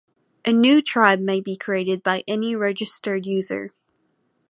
A 0.45 0.51
new 0.51 0.81
tribe 0.81 1.19
may 1.19 1.41
be 1.41 1.55
created 1.55 2.01
by 2.01 2.23
any 2.27 2.55
registered 2.55 3.27
user. 3.27 3.71